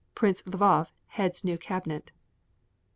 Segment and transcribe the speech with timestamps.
[0.15, 2.11] Prince Lvoff heads new cabinet.